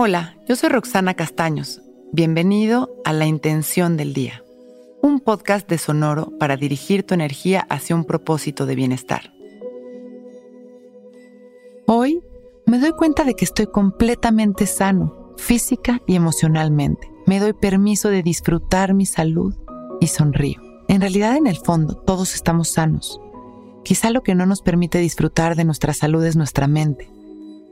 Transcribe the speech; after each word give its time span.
Hola, 0.00 0.36
yo 0.46 0.54
soy 0.54 0.68
Roxana 0.68 1.14
Castaños. 1.14 1.82
Bienvenido 2.12 2.88
a 3.04 3.12
La 3.12 3.26
Intención 3.26 3.96
del 3.96 4.14
Día, 4.14 4.44
un 5.02 5.18
podcast 5.18 5.68
de 5.68 5.76
Sonoro 5.76 6.38
para 6.38 6.56
dirigir 6.56 7.02
tu 7.02 7.14
energía 7.14 7.66
hacia 7.68 7.96
un 7.96 8.04
propósito 8.04 8.64
de 8.64 8.76
bienestar. 8.76 9.32
Hoy 11.88 12.22
me 12.64 12.78
doy 12.78 12.92
cuenta 12.92 13.24
de 13.24 13.34
que 13.34 13.44
estoy 13.44 13.66
completamente 13.66 14.66
sano, 14.66 15.34
física 15.36 16.00
y 16.06 16.14
emocionalmente. 16.14 17.10
Me 17.26 17.40
doy 17.40 17.52
permiso 17.52 18.08
de 18.08 18.22
disfrutar 18.22 18.94
mi 18.94 19.04
salud 19.04 19.56
y 20.00 20.06
sonrío. 20.06 20.60
En 20.86 21.00
realidad, 21.00 21.36
en 21.36 21.48
el 21.48 21.56
fondo, 21.56 21.96
todos 21.96 22.36
estamos 22.36 22.68
sanos. 22.68 23.20
Quizá 23.82 24.10
lo 24.10 24.22
que 24.22 24.36
no 24.36 24.46
nos 24.46 24.62
permite 24.62 24.98
disfrutar 24.98 25.56
de 25.56 25.64
nuestra 25.64 25.92
salud 25.92 26.24
es 26.24 26.36
nuestra 26.36 26.68
mente. 26.68 27.10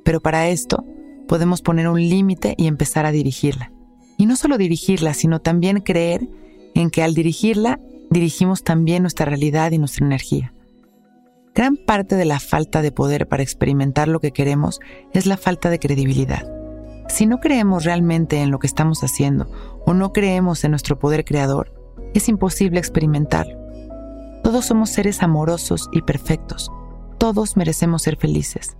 Pero 0.03 0.21
para 0.21 0.49
esto, 0.49 0.85
podemos 1.27 1.63
poner 1.63 1.89
un 1.89 2.01
límite 2.01 2.55
y 2.57 2.67
empezar 2.67 3.07
a 3.07 3.13
dirigirla. 3.13 3.73
Y 4.17 4.27
no 4.27 4.37
solo 4.37 4.59
dirigirla, 4.59 5.15
sino 5.15 5.41
también 5.41 5.81
creer 5.81 6.29
en 6.75 6.91
que 6.91 7.03
al 7.03 7.15
dirigirla, 7.15 7.81
dirigimos 8.11 8.63
también 8.63 9.03
nuestra 9.03 9.27
realidad 9.27 9.73
y 9.73 9.79
nuestra 9.79 10.07
energía. 10.07 10.53
Gran 11.55 11.77
parte 11.77 12.17
de 12.17 12.27
la 12.27 12.39
falta 12.39 12.83
de 12.83 12.93
poder 12.93 13.29
para 13.29 13.43
experimentar 13.43 14.09
lo 14.09 14.21
que 14.21 14.33
queremos 14.33 14.79
es 15.13 15.27
la 15.27 15.37
falta 15.37 15.71
de 15.71 15.79
credibilidad. 15.79 16.47
Si 17.09 17.25
no 17.27 17.39
creemos 17.39 17.85
realmente 17.85 18.43
en 18.43 18.51
lo 18.51 18.59
que 18.59 18.67
estamos 18.67 19.03
haciendo 19.03 19.51
o 19.87 19.95
no 19.95 20.13
creemos 20.13 20.65
en 20.65 20.73
nuestro 20.73 20.99
poder 20.99 21.25
creador, 21.25 21.73
es 22.15 22.29
imposible 22.29 22.79
experimentarlo. 22.79 23.59
Todos 24.43 24.67
somos 24.67 24.91
seres 24.91 25.23
amorosos 25.23 25.89
y 25.93 26.03
perfectos. 26.03 26.71
Todos 27.19 27.57
merecemos 27.57 28.03
ser 28.03 28.17
felices. 28.17 28.77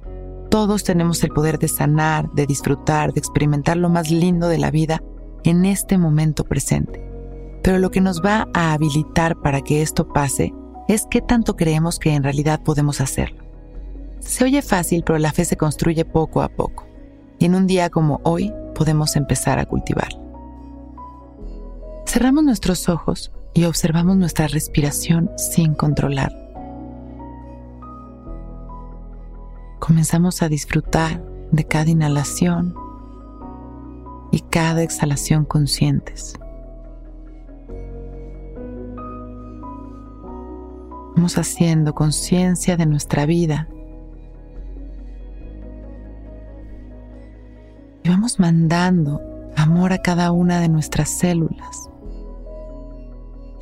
Todos 0.57 0.85
tenemos 0.85 1.23
el 1.23 1.29
poder 1.29 1.59
de 1.59 1.69
sanar, 1.69 2.33
de 2.33 2.47
disfrutar, 2.47 3.13
de 3.13 3.19
experimentar 3.19 3.77
lo 3.77 3.91
más 3.91 4.11
lindo 4.11 4.49
de 4.49 4.57
la 4.57 4.71
vida 4.71 5.03
en 5.45 5.67
este 5.67 5.99
momento 5.99 6.45
presente. 6.45 7.07
Pero 7.63 7.79
lo 7.79 7.91
que 7.91 8.01
nos 8.01 8.23
va 8.23 8.49
a 8.55 8.73
habilitar 8.73 9.37
para 9.43 9.61
que 9.61 9.83
esto 9.83 10.09
pase 10.09 10.55
es 10.89 11.07
qué 11.11 11.21
tanto 11.21 11.57
creemos 11.57 11.99
que 11.99 12.15
en 12.15 12.23
realidad 12.23 12.63
podemos 12.63 13.03
hacerlo. 13.03 13.45
Se 14.21 14.45
oye 14.45 14.63
fácil, 14.63 15.03
pero 15.05 15.19
la 15.19 15.31
fe 15.31 15.45
se 15.45 15.59
construye 15.59 16.07
poco 16.07 16.41
a 16.41 16.49
poco. 16.49 16.87
Y 17.39 17.45
en 17.45 17.55
un 17.55 17.67
día 17.67 17.91
como 17.91 18.23
hoy 18.23 18.51
podemos 18.75 19.15
empezar 19.17 19.59
a 19.59 19.67
cultivarla. 19.67 20.19
Cerramos 22.07 22.45
nuestros 22.45 22.89
ojos 22.89 23.31
y 23.53 23.65
observamos 23.65 24.17
nuestra 24.17 24.49
respiración 24.49 25.31
sin 25.37 25.75
controlar. 25.75 26.46
Comenzamos 29.97 30.43
a 30.43 30.51
disfrutar 30.51 31.25
de 31.53 31.65
cada 31.65 31.89
inhalación 31.89 32.75
y 34.31 34.41
cada 34.41 34.83
exhalación 34.83 35.47
conscientes. 35.47 36.35
Vamos 41.17 41.39
haciendo 41.39 41.95
conciencia 41.95 42.77
de 42.77 42.85
nuestra 42.85 43.25
vida 43.25 43.71
y 48.05 48.11
vamos 48.11 48.39
mandando 48.39 49.23
amor 49.57 49.95
a 49.95 50.03
cada 50.03 50.31
una 50.31 50.61
de 50.61 50.69
nuestras 50.69 51.09
células, 51.09 51.89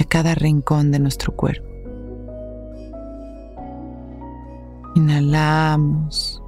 a 0.01 0.05
cada 0.05 0.35
rincón 0.35 0.91
de 0.91 0.99
nuestro 0.99 1.37
cuerpo. 1.37 1.74
Inhalamos 4.95 6.43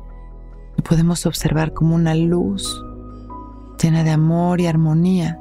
y 0.77 0.83
podemos 0.83 1.27
observar 1.27 1.73
como 1.73 1.95
una 1.95 2.15
luz 2.15 2.83
llena 3.83 4.05
de 4.05 4.11
amor 4.11 4.61
y 4.61 4.67
armonía 4.67 5.39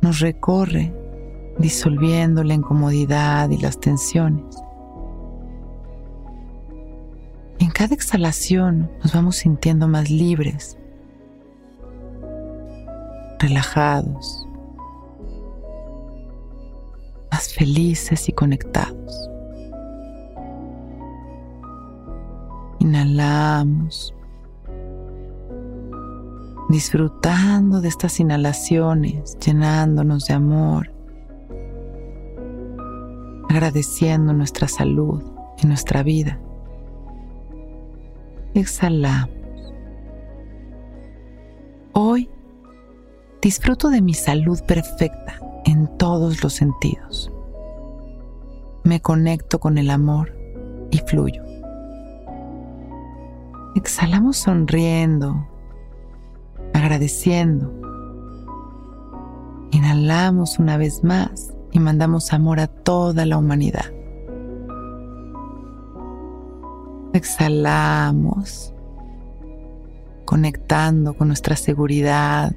nos 0.00 0.20
recorre 0.20 0.92
disolviendo 1.58 2.42
la 2.44 2.54
incomodidad 2.54 3.50
y 3.50 3.58
las 3.58 3.78
tensiones. 3.78 4.62
en 7.64 7.70
cada 7.70 7.94
exhalación 7.94 8.90
nos 9.02 9.12
vamos 9.14 9.36
sintiendo 9.36 9.86
más 9.86 10.10
libres, 10.10 10.76
relajados, 13.38 14.48
más 17.30 17.54
felices 17.54 18.28
y 18.28 18.32
conectados. 18.32 19.31
Inhalamos, 22.82 24.12
disfrutando 26.68 27.80
de 27.80 27.86
estas 27.86 28.18
inhalaciones, 28.18 29.38
llenándonos 29.38 30.26
de 30.26 30.34
amor, 30.34 30.92
agradeciendo 33.48 34.32
nuestra 34.32 34.66
salud 34.66 35.22
y 35.62 35.68
nuestra 35.68 36.02
vida. 36.02 36.40
Exhalamos. 38.54 39.30
Hoy 41.92 42.28
disfruto 43.40 43.90
de 43.90 44.02
mi 44.02 44.14
salud 44.14 44.60
perfecta 44.66 45.34
en 45.66 45.86
todos 45.98 46.42
los 46.42 46.54
sentidos. 46.54 47.30
Me 48.82 49.00
conecto 49.00 49.60
con 49.60 49.78
el 49.78 49.88
amor 49.88 50.36
y 50.90 50.98
fluyo. 50.98 51.51
Exhalamos 53.74 54.36
sonriendo, 54.36 55.46
agradeciendo. 56.74 57.72
Inhalamos 59.70 60.58
una 60.58 60.76
vez 60.76 61.02
más 61.02 61.54
y 61.70 61.80
mandamos 61.80 62.34
amor 62.34 62.60
a 62.60 62.66
toda 62.66 63.24
la 63.24 63.38
humanidad. 63.38 63.86
Exhalamos, 67.14 68.74
conectando 70.26 71.14
con 71.14 71.28
nuestra 71.28 71.56
seguridad, 71.56 72.54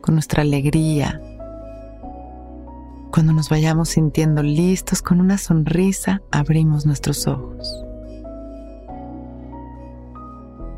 con 0.00 0.14
nuestra 0.14 0.42
alegría. 0.42 1.20
Cuando 3.12 3.34
nos 3.34 3.50
vayamos 3.50 3.90
sintiendo 3.90 4.42
listos 4.42 5.02
con 5.02 5.20
una 5.20 5.36
sonrisa, 5.36 6.22
abrimos 6.30 6.86
nuestros 6.86 7.26
ojos. 7.26 7.84